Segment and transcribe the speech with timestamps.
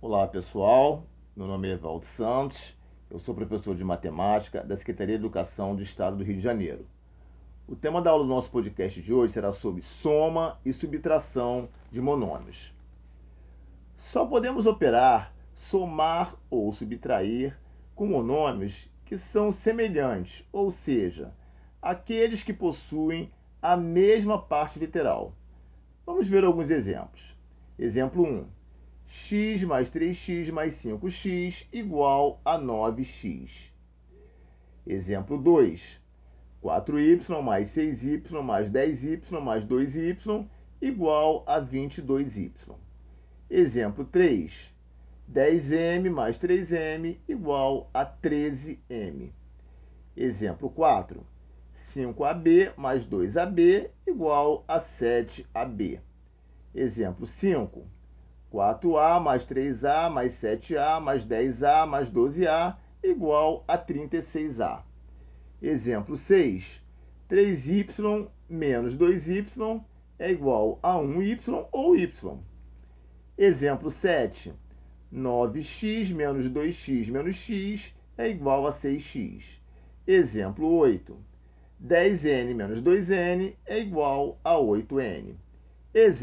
[0.00, 2.72] Olá pessoal, meu nome é Evaldo Santos,
[3.10, 6.86] eu sou professor de matemática da Secretaria de Educação do Estado do Rio de Janeiro.
[7.66, 12.00] O tema da aula do nosso podcast de hoje será sobre soma e subtração de
[12.00, 12.72] monômios.
[13.96, 17.58] Só podemos operar, somar ou subtrair
[17.96, 21.34] com monômios que são semelhantes, ou seja,
[21.82, 25.32] aqueles que possuem a mesma parte literal.
[26.06, 27.36] Vamos ver alguns exemplos.
[27.76, 28.57] Exemplo 1
[29.08, 33.72] x mais 3x mais 5x igual a 9x.
[34.86, 35.98] Exemplo 2.
[36.62, 40.46] 4y mais 6y mais 10y mais 2y
[40.82, 42.50] igual a 22y.
[43.50, 44.74] Exemplo 3.
[45.32, 49.30] 10m mais 3m igual a 13m.
[50.14, 51.16] Exemplo 4.
[51.74, 56.00] 5ab mais 2ab igual a 7ab.
[56.74, 57.97] Exemplo 5.
[58.52, 64.82] 4A mais 3A mais 7A mais 10A mais 12A igual a 36A.
[65.60, 66.80] Exemplo 6.
[67.30, 69.84] 3y menos 2y
[70.18, 72.38] é igual a 1y ou y.
[73.36, 74.52] Exemplo 7.
[75.12, 79.60] 9x menos 2x menos x é igual a 6x.
[80.06, 81.16] Exemplo 8.
[81.84, 85.34] 10n menos 2n é igual a 8n.
[85.94, 86.18] Exemplo